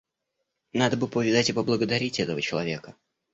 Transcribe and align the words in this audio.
Надо 0.73 0.97
бы 0.97 1.07
повидать 1.07 1.51
и 1.51 1.53
поблагодарить 1.53 2.19
этого 2.19 2.41
человека». 2.41 2.95